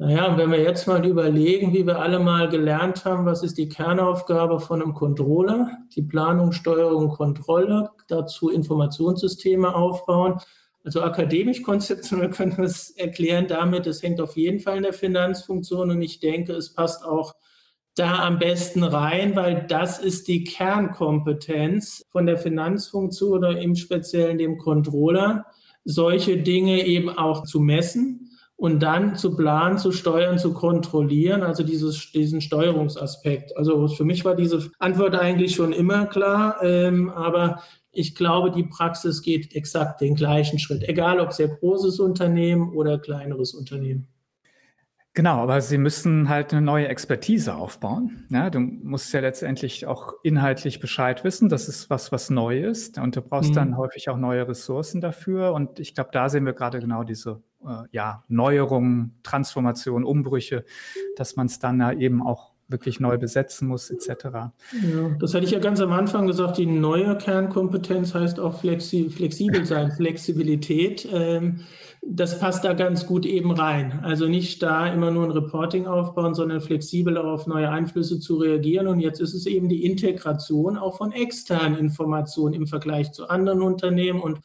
[0.00, 3.68] Naja, wenn wir jetzt mal überlegen, wie wir alle mal gelernt haben, was ist die
[3.68, 5.76] Kernaufgabe von einem Controller?
[5.96, 10.40] Die Planung, Steuerung, Kontrolle, dazu Informationssysteme aufbauen.
[10.84, 14.92] Also akademisch konzeptionell können wir es erklären damit, es hängt auf jeden Fall in der
[14.92, 17.34] Finanzfunktion und ich denke, es passt auch
[17.98, 24.38] da am besten rein, weil das ist die Kernkompetenz von der Finanzfunktion oder im Speziellen
[24.38, 25.46] dem Controller,
[25.84, 31.62] solche Dinge eben auch zu messen und dann zu planen, zu steuern, zu kontrollieren, also
[31.62, 33.56] dieses, diesen Steuerungsaspekt.
[33.56, 38.64] Also für mich war diese Antwort eigentlich schon immer klar, ähm, aber ich glaube, die
[38.64, 44.08] Praxis geht exakt den gleichen Schritt, egal ob sehr großes Unternehmen oder kleineres Unternehmen.
[45.18, 48.24] Genau, aber sie müssen halt eine neue Expertise aufbauen.
[48.30, 51.48] Ja, du musst ja letztendlich auch inhaltlich Bescheid wissen.
[51.48, 52.98] Das ist was, was neu ist.
[52.98, 53.54] Und du brauchst mhm.
[53.54, 55.54] dann häufig auch neue Ressourcen dafür.
[55.54, 60.64] Und ich glaube, da sehen wir gerade genau diese äh, ja, Neuerungen, Transformation, Umbrüche,
[61.16, 64.08] dass man es dann ja eben auch wirklich neu besetzen muss, etc.
[64.24, 64.52] Ja,
[65.18, 69.64] das hatte ich ja ganz am Anfang gesagt, die neue Kernkompetenz heißt auch flexi flexibel
[69.64, 71.08] sein, Flexibilität.
[71.10, 71.60] Ähm,
[72.02, 74.00] das passt da ganz gut eben rein.
[74.02, 78.86] Also nicht da immer nur ein Reporting aufbauen, sondern flexibel auf neue Einflüsse zu reagieren.
[78.86, 83.62] Und jetzt ist es eben die Integration auch von externen Informationen im Vergleich zu anderen
[83.62, 84.20] Unternehmen.
[84.20, 84.40] Und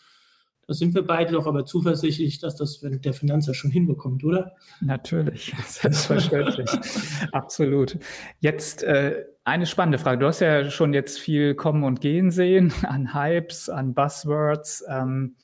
[0.74, 4.56] da sind wir beide doch aber zuversichtlich, dass das der Finanzer schon hinbekommt, oder?
[4.82, 6.68] Natürlich, selbstverständlich.
[7.32, 8.00] Absolut.
[8.40, 10.18] Jetzt äh, eine spannende Frage.
[10.18, 14.84] Du hast ja schon jetzt viel kommen und gehen sehen an Hypes, an Buzzwords.
[14.90, 15.36] Ähm,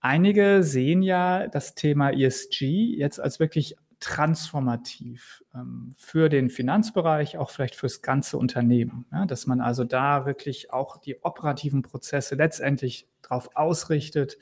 [0.00, 7.50] Einige sehen ja das Thema ESG jetzt als wirklich transformativ ähm, für den Finanzbereich, auch
[7.50, 9.06] vielleicht fürs ganze Unternehmen.
[9.12, 14.38] Ja, dass man also da wirklich auch die operativen Prozesse letztendlich darauf ausrichtet,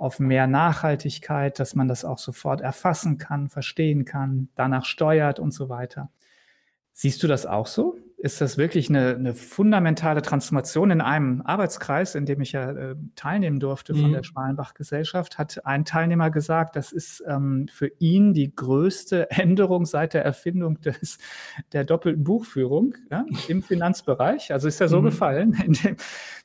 [0.00, 5.52] auf mehr Nachhaltigkeit, dass man das auch sofort erfassen kann, verstehen kann, danach steuert und
[5.52, 6.10] so weiter.
[6.92, 7.98] Siehst du das auch so?
[8.22, 12.94] Ist das wirklich eine, eine, fundamentale Transformation in einem Arbeitskreis, in dem ich ja äh,
[13.16, 14.12] teilnehmen durfte von mhm.
[14.12, 20.12] der Schmalenbach-Gesellschaft, hat ein Teilnehmer gesagt, das ist ähm, für ihn die größte Änderung seit
[20.12, 21.16] der Erfindung des,
[21.72, 24.52] der doppelten Buchführung ja, im Finanzbereich.
[24.52, 25.04] Also ist ja so mhm.
[25.06, 25.52] gefallen.
[25.82, 25.96] Dem,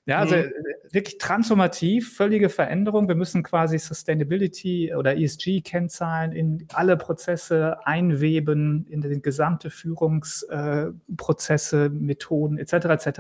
[0.06, 0.52] ja, also mhm.
[0.92, 3.08] wirklich transformativ, völlige Veränderung.
[3.10, 11.64] Wir müssen quasi Sustainability oder ESG-Kennzahlen in alle Prozesse einweben, in den gesamte Führungsprozess.
[11.64, 12.74] Äh, Prozesse, Methoden etc.
[12.74, 13.20] etc.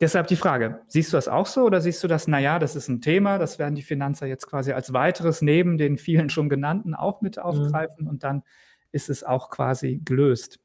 [0.00, 2.88] Deshalb die Frage, siehst du das auch so oder siehst du das, naja, das ist
[2.88, 6.94] ein Thema, das werden die Finanzer jetzt quasi als weiteres neben den vielen schon genannten
[6.94, 8.08] auch mit aufgreifen mhm.
[8.08, 8.42] und dann
[8.92, 10.60] ist es auch quasi gelöst?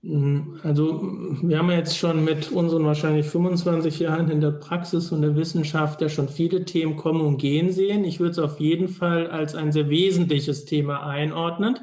[0.00, 0.60] Mhm.
[0.62, 1.02] Also
[1.42, 6.00] wir haben jetzt schon mit unseren wahrscheinlich 25 Jahren in der Praxis und der Wissenschaft
[6.00, 8.04] ja schon viele Themen kommen und gehen sehen.
[8.04, 11.78] Ich würde es auf jeden Fall als ein sehr wesentliches Thema einordnen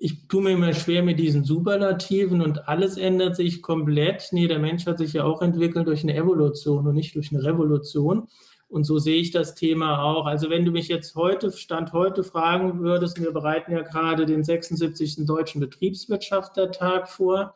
[0.00, 4.28] ich tue mir immer schwer mit diesen Superlativen und alles ändert sich komplett.
[4.32, 7.42] Nee, der Mensch hat sich ja auch entwickelt durch eine Evolution und nicht durch eine
[7.42, 8.28] Revolution.
[8.68, 10.26] Und so sehe ich das Thema auch.
[10.26, 14.44] Also wenn du mich jetzt heute, Stand heute fragen würdest, wir bereiten ja gerade den
[14.44, 15.26] 76.
[15.26, 17.54] Deutschen Betriebswirtschaftlertag vor.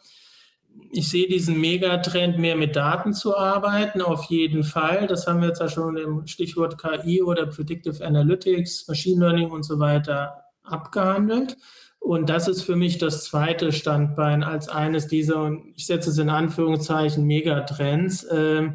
[0.90, 5.06] Ich sehe diesen Megatrend, mehr mit Daten zu arbeiten, auf jeden Fall.
[5.06, 9.64] Das haben wir jetzt ja schon im Stichwort KI oder Predictive Analytics, Machine Learning und
[9.64, 11.58] so weiter abgehandelt.
[12.02, 16.18] Und das ist für mich das zweite Standbein als eines dieser, und ich setze es
[16.18, 18.70] in Anführungszeichen, Megatrends, äh,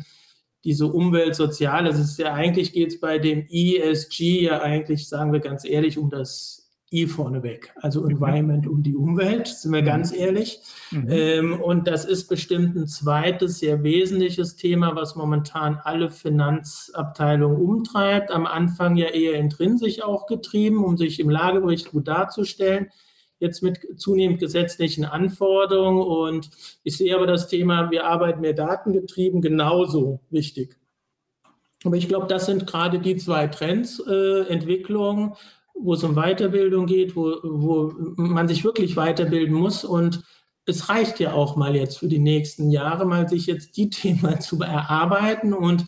[0.64, 1.88] diese Umwelt, Sozial.
[1.88, 5.98] Es ist ja eigentlich geht es bei dem ESG ja eigentlich, sagen wir ganz ehrlich,
[5.98, 7.74] um das I vorneweg.
[7.82, 8.12] Also mhm.
[8.12, 9.86] Environment um die Umwelt, sind wir mhm.
[9.86, 10.60] ganz ehrlich.
[10.92, 11.08] Mhm.
[11.10, 18.32] Ähm, und das ist bestimmt ein zweites, sehr wesentliches Thema, was momentan alle Finanzabteilungen umtreibt.
[18.32, 22.88] Am Anfang ja eher intrinsisch auch getrieben, um sich im Lagebericht gut darzustellen
[23.40, 26.02] jetzt mit zunehmend gesetzlichen Anforderungen.
[26.02, 26.50] Und
[26.84, 30.78] ich sehe aber das Thema, wir arbeiten mehr datengetrieben, genauso wichtig.
[31.84, 35.36] Aber ich glaube, das sind gerade die zwei Trends, äh, Entwicklung,
[35.76, 39.84] wo es um Weiterbildung geht, wo, wo man sich wirklich weiterbilden muss.
[39.86, 40.24] Und
[40.66, 44.42] es reicht ja auch mal jetzt für die nächsten Jahre, mal sich jetzt die Themen
[44.42, 45.86] zu erarbeiten und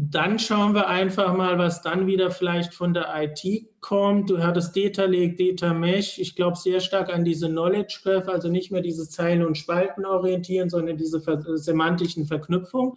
[0.00, 4.30] dann schauen wir einfach mal, was dann wieder vielleicht von der IT kommt.
[4.30, 6.20] Du hattest Data Lake, Data Mesh.
[6.20, 10.06] Ich glaube sehr stark an diese Knowledge Graph, also nicht mehr diese Zeilen und Spalten
[10.06, 11.20] orientieren, sondern diese
[11.56, 12.92] semantischen Verknüpfungen.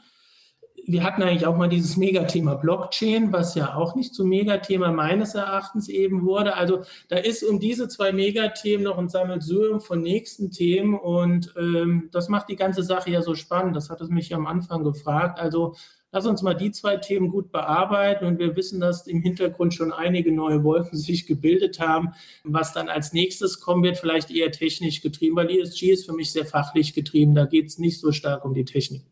[0.86, 5.34] Wir hatten eigentlich auch mal dieses Megathema Blockchain, was ja auch nicht zum Megathema meines
[5.34, 6.56] Erachtens eben wurde.
[6.56, 12.10] Also da ist um diese zwei Megathemen noch ein Sammelsurium von nächsten Themen und ähm,
[12.12, 13.76] das macht die ganze Sache ja so spannend.
[13.76, 15.40] Das hat es mich ja am Anfang gefragt.
[15.40, 15.74] Also
[16.13, 19.93] Lass uns mal die zwei Themen gut bearbeiten und wir wissen, dass im Hintergrund schon
[19.93, 22.13] einige neue Wolken sich gebildet haben.
[22.43, 26.32] Was dann als nächstes kommen wird, vielleicht eher technisch getrieben, weil ESG ist für mich
[26.32, 27.34] sehr fachlich getrieben.
[27.34, 29.04] Da geht es nicht so stark um die Technik.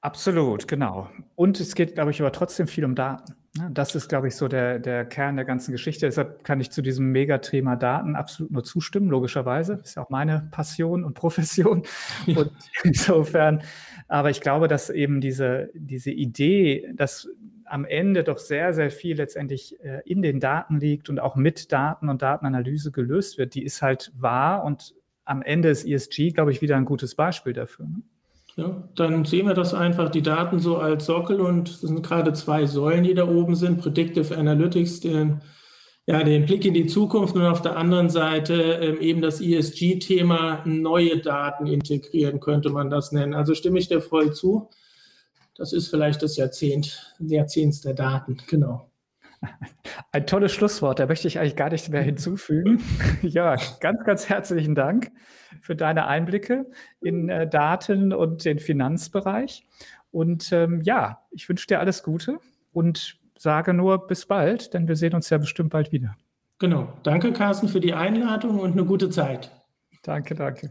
[0.00, 1.08] Absolut, genau.
[1.36, 3.36] Und es geht, glaube ich, aber trotzdem viel um Daten.
[3.70, 6.06] Das ist, glaube ich, so der, der Kern der ganzen Geschichte.
[6.06, 9.76] Deshalb kann ich zu diesem Megathema Daten absolut nur zustimmen, logischerweise.
[9.76, 11.82] Das ist ja auch meine Passion und Profession.
[12.26, 12.50] Und
[12.82, 13.62] insofern
[14.12, 17.30] aber ich glaube, dass eben diese, diese Idee, dass
[17.64, 21.72] am Ende doch sehr, sehr viel letztendlich äh, in den Daten liegt und auch mit
[21.72, 24.94] Daten und Datenanalyse gelöst wird, die ist halt wahr und
[25.24, 27.86] am Ende ist ESG, glaube ich, wieder ein gutes Beispiel dafür.
[27.86, 28.02] Ne?
[28.56, 32.34] Ja, dann sehen wir das einfach, die Daten so als Sockel und es sind gerade
[32.34, 33.80] zwei Säulen, die da oben sind.
[33.80, 35.40] Predictive Analytics, den
[36.06, 40.62] ja, den Blick in die Zukunft und auf der anderen Seite ähm, eben das ESG-Thema
[40.64, 43.34] neue Daten integrieren, könnte man das nennen.
[43.34, 44.68] Also stimme ich dir voll zu.
[45.56, 48.90] Das ist vielleicht das Jahrzehnt, Jahrzehnts der Daten, genau.
[50.12, 52.82] Ein tolles Schlusswort, da möchte ich eigentlich gar nichts mehr hinzufügen.
[53.22, 55.12] Jörg, ganz, ganz herzlichen Dank
[55.60, 56.66] für deine Einblicke
[57.00, 59.64] in äh, Daten und den Finanzbereich.
[60.10, 62.38] Und ähm, ja, ich wünsche dir alles Gute
[62.72, 66.16] und sage nur bis bald, denn wir sehen uns ja bestimmt bald wieder.
[66.58, 66.92] Genau.
[67.02, 69.50] Danke, Carsten, für die Einladung und eine gute Zeit.
[70.02, 70.70] Danke, danke.